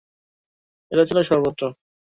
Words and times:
এটা 0.91 1.03
ছিল 1.09 1.17
সর্বত্র! 1.29 1.63